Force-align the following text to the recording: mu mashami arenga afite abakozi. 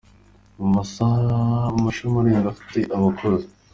mu 0.59 0.67
mashami 0.75 2.17
arenga 2.21 2.47
afite 2.53 2.79
abakozi. 2.97 3.47